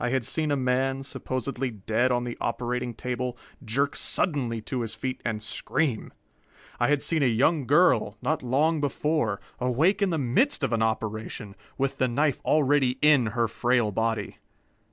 [0.00, 4.96] I had seen a man, supposedly dead on the operating table, jerk suddenly to his
[4.96, 6.12] feet and scream.
[6.80, 10.82] I had seen a young girl, not long before, awake in the midst of an
[10.82, 14.38] operation, with the knife already in her frail body.